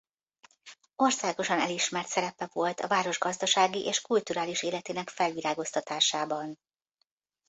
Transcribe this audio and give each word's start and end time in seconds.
Országosan 0.95 1.59
elismert 1.59 2.07
szerepe 2.07 2.49
volt 2.53 2.79
a 2.79 2.87
város 2.87 3.19
gazdasági 3.19 3.85
és 3.85 4.01
kulturális 4.01 4.63
életének 4.63 5.09
felvirágoztatásában. 5.09 6.59